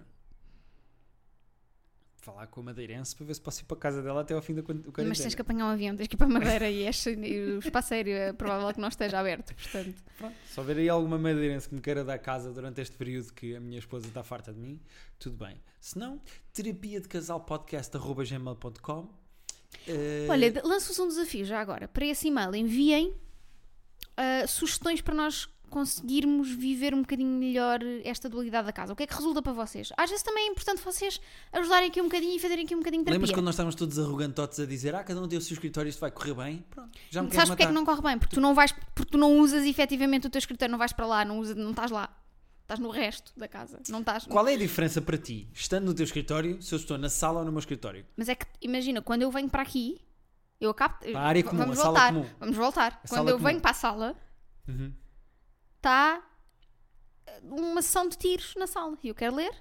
[2.26, 4.42] falar com a madeirense para ver se posso ir para a casa dela até ao
[4.42, 5.16] fim da do Mas quarentena.
[5.24, 7.60] tens que apanhar um avião, tens que ir para a Madeira e, este- e o
[7.60, 9.54] espaço aéreo é provável que não esteja aberto.
[9.56, 13.32] Portanto, Pronto, se houver aí alguma madeirense que me queira dar casa durante este período
[13.34, 14.80] que a minha esposa está farta de mim,
[15.20, 15.62] tudo bem.
[15.80, 16.20] Se não,
[16.54, 19.08] terapia de casal podcast.gmail.com
[19.88, 21.88] Eh, olha, de- lanço-vos um desafio já agora.
[21.88, 23.14] Para esse e-mail, enviem
[24.18, 28.94] ah, sugestões para nós conseguirmos viver um bocadinho melhor esta dualidade da casa.
[28.94, 29.92] O que é que resulta para vocês?
[29.98, 31.20] Às vezes também é importante vocês
[31.52, 33.36] ajudarem aqui um bocadinho e fazerem aqui um bocadinho de Lembras terapia.
[33.42, 36.00] quando nós estávamos todos arrogantotes a dizer ah, cada um tem o seu escritório, isto
[36.00, 36.66] vai correr bem?
[36.70, 38.18] Pronto, já me Sabes porque é que não corre bem?
[38.18, 41.06] Porque tu não vais, porque tu não usas efetivamente o teu escritório, não vais para
[41.06, 42.10] lá, não, usas, não estás lá.
[42.62, 43.82] Estás no resto da casa.
[43.90, 44.26] Não estás.
[44.26, 47.40] Qual é a diferença para ti, estando no teu escritório, se eu estou na sala
[47.40, 48.06] ou no meu escritório?
[48.16, 50.00] Mas é que imagina, quando eu venho para aqui,
[50.62, 50.96] eu acabo.
[51.00, 52.14] Para a área comum, vamos a sala voltar.
[52.14, 52.26] comum.
[52.40, 53.02] Vamos voltar.
[53.04, 53.48] A quando eu comum.
[53.50, 54.16] venho para a sala,
[54.68, 54.92] Uhum.
[55.86, 56.24] Está
[57.44, 58.98] uma sessão de tiros na sala.
[59.04, 59.54] E eu quero ler.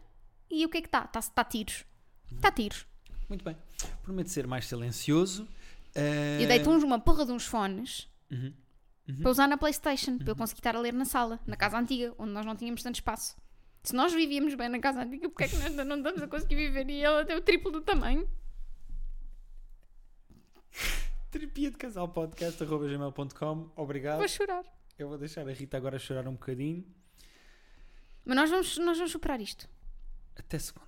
[0.51, 1.05] E o que é que está?
[1.05, 1.85] Está tá tiros.
[2.35, 2.87] Está tiros.
[3.29, 3.57] Muito bem.
[4.03, 5.47] Prometo ser mais silencioso.
[5.95, 8.53] Eh, Eu deito uns, uma porra de uns fones Uhum.
[9.21, 12.15] para usar na Playstation, para eu conseguir estar a ler na sala, na casa antiga,
[12.19, 13.37] onde nós não tínhamos tanto espaço.
[13.83, 16.27] Se nós vivíamos bem na casa antiga, porque é que nós ainda não estamos a
[16.27, 18.27] conseguir viver e ela tem o triplo do tamanho?
[21.31, 24.19] Terapia de casal podcast.gmail.com Obrigado.
[24.19, 24.65] Vou chorar.
[24.99, 26.85] Eu vou deixar a Rita agora chorar um bocadinho.
[28.25, 29.69] Mas nós vamos, nós vamos superar isto.
[30.37, 30.84] Até segunda.